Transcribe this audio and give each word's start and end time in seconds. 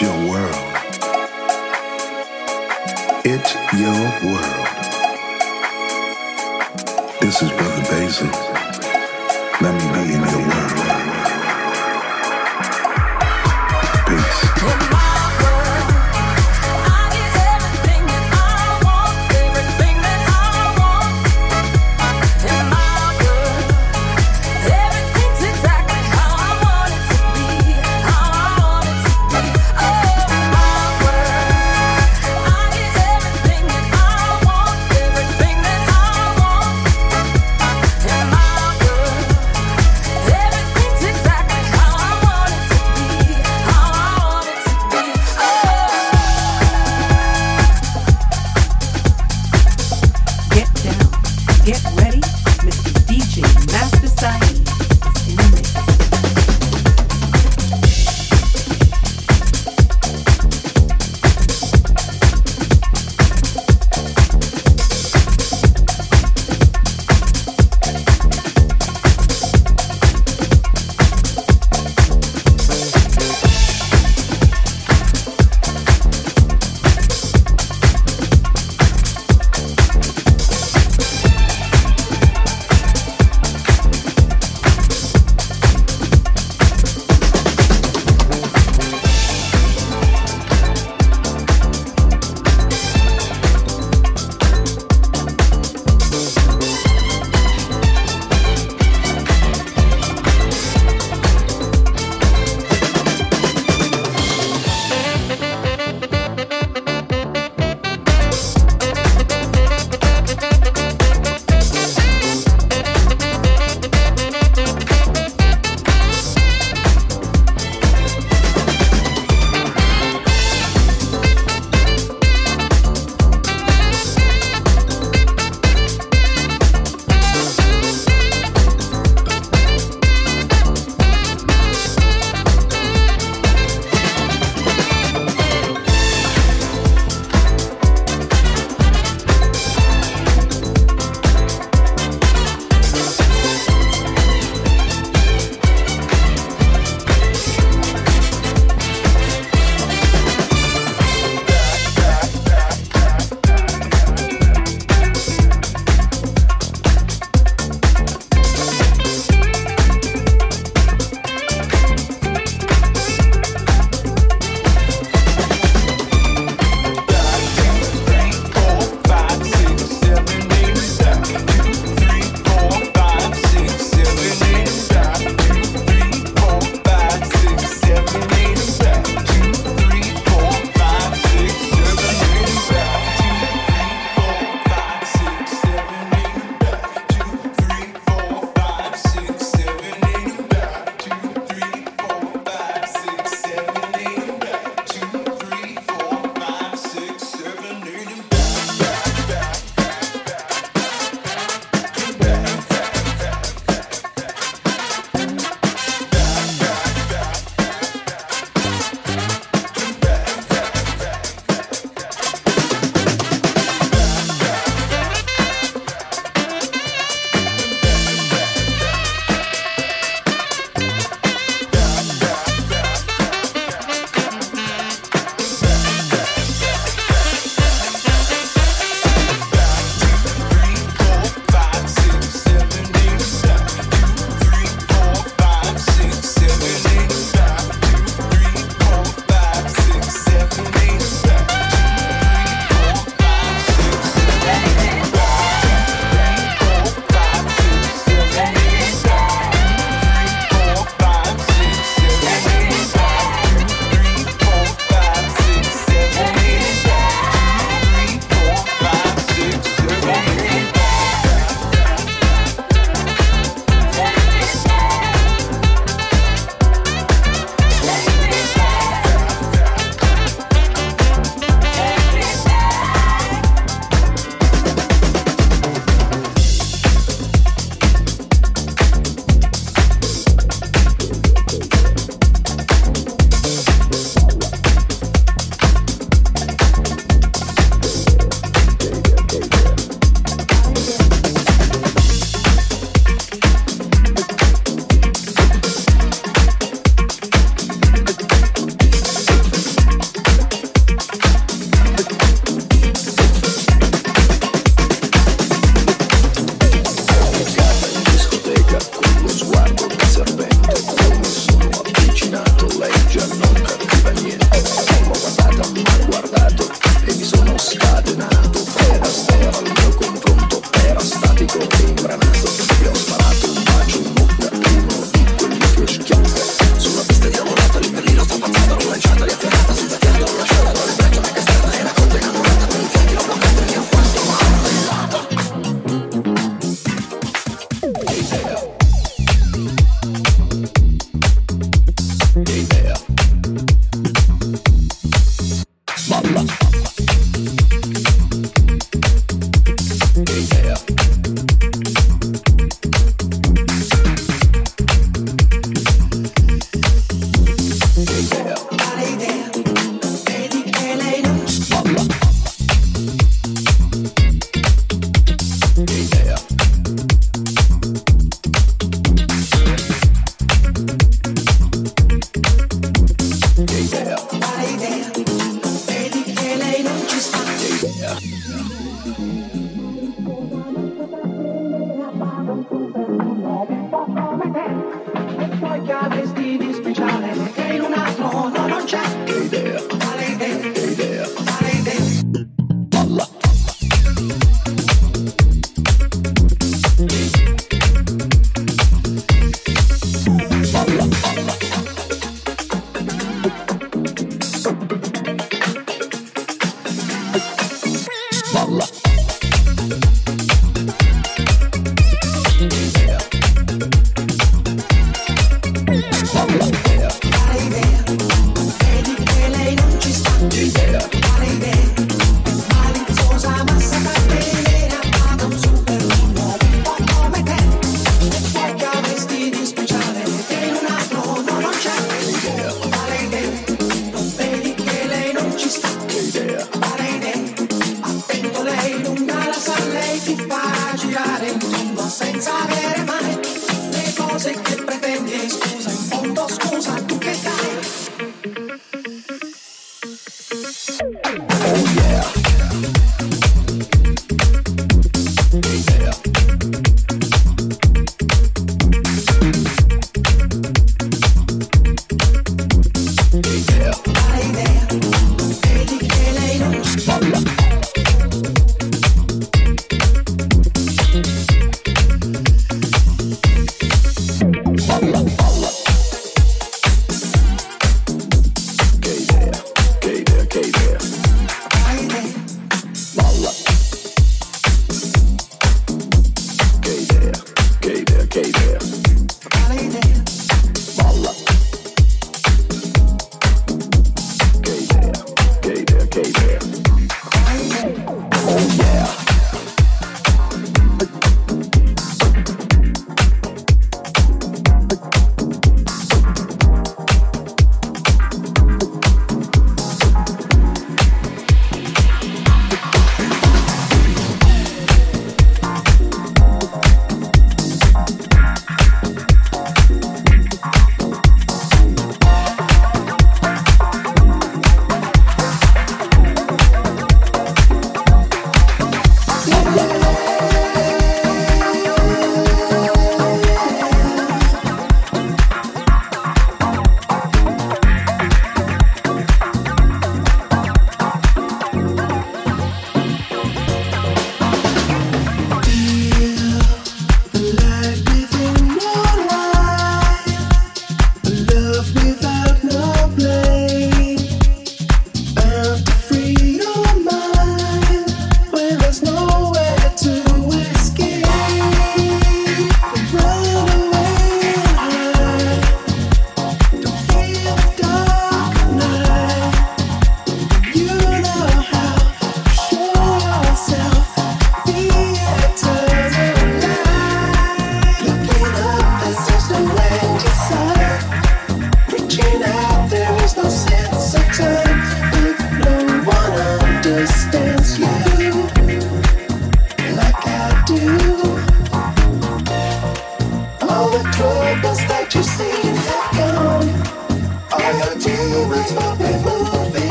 It's 0.00 0.06
your 0.06 0.30
world. 0.30 0.54
It's 3.24 3.54
your 3.74 4.00
world. 4.30 4.68
This 7.20 7.42
is 7.42 7.50
Brother 7.50 7.82
Basil. 7.90 8.28
Let 9.60 9.74
me 9.74 9.92
be 9.92 10.14
in 10.14 10.20
your 10.20 10.48
world. 10.48 11.17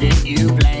Accident, 0.00 0.24
you 0.24 0.46
planned 0.56 0.77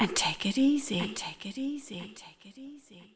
and 0.00 0.16
take 0.16 0.46
it 0.46 0.58
easy. 0.58 0.98
And 0.98 1.16
take 1.16 1.46
it 1.46 1.56
easy. 1.56 2.00
And 2.00 2.16
Take 2.16 2.44
it 2.44 2.58
easy. 2.58 3.14